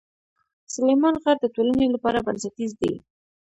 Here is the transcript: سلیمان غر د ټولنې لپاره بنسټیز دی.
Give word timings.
سلیمان 0.73 1.15
غر 1.23 1.35
د 1.41 1.45
ټولنې 1.55 1.87
لپاره 1.95 2.23
بنسټیز 2.25 2.71
دی. 2.81 2.93